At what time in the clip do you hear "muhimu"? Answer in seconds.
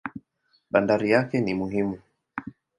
1.53-1.99